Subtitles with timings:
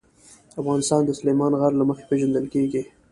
[0.61, 2.81] افغانستان د سلیمان غر له مخې پېژندل کېږي.